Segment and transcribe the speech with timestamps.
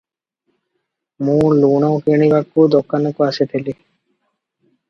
[1.27, 3.75] ମୁଁ ଲୁଣ କିଣିବାକୁ ଦୋକାନକୁ ଆସିଥିଲି।